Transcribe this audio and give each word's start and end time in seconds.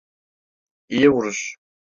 İyi 0.89 1.09
vuruş. 1.11 1.55